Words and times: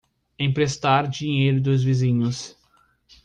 Emprestar 0.39 1.07
dinheiro 1.07 1.61
dos 1.61 1.83
vizinhos 1.83 2.57